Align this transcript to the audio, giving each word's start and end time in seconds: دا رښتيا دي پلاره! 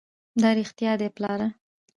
دا 0.41 0.49
رښتيا 0.59 0.91
دي 0.99 1.07
پلاره! 1.15 1.47